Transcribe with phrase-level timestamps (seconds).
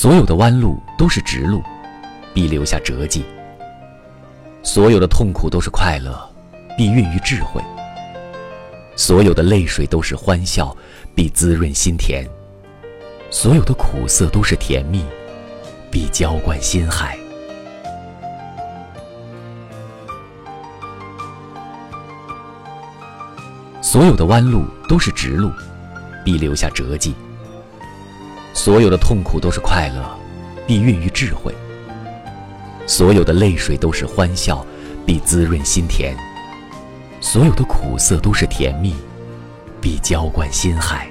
[0.00, 1.62] 所有的弯路都是直路，
[2.32, 3.20] 必留下折迹；
[4.62, 6.18] 所有的痛苦都是快乐，
[6.74, 7.60] 必孕育智慧；
[8.96, 10.74] 所有的泪水都是欢笑，
[11.14, 12.24] 必滋润心田；
[13.30, 15.04] 所有的苦涩都是甜蜜，
[15.90, 17.18] 必浇灌心海。
[23.82, 25.52] 所有的弯路都是直路，
[26.24, 27.12] 必留下折迹；
[28.52, 30.18] 所有的痛苦都是快乐，
[30.66, 31.52] 必孕育智慧；
[32.86, 34.64] 所有的泪水都是欢笑，
[35.06, 36.14] 必滋润心田；
[37.20, 38.94] 所有的苦涩都是甜蜜，
[39.80, 41.08] 必浇灌心海。